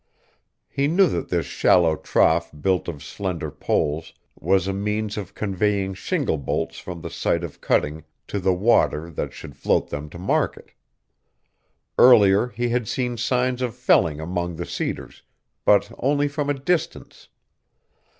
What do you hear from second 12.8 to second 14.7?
seen signs of felling among the